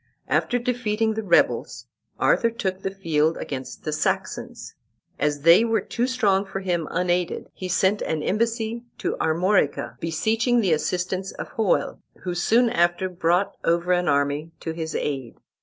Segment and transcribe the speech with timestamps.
[0.27, 1.85] After defeating the rebels,
[2.17, 4.73] Arthur took the field against the Saxons.
[5.19, 10.59] As they were too strong for him unaided, he sent an embassy to Armorica, beseeching
[10.59, 15.35] the assistance of Hoel, who soon after brought over an army to his aid.